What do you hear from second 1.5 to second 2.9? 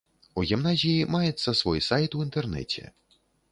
свой сайт у інтэрнэце.